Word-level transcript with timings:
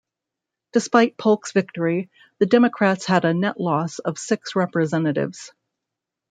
Despite 0.73 1.15
Polk's 1.15 1.51
victory, 1.51 2.09
the 2.39 2.47
Democrats 2.47 3.05
had 3.05 3.23
a 3.23 3.35
net 3.35 3.59
loss 3.59 3.99
of 3.99 4.17
six 4.17 4.55
Representatives. 4.55 5.51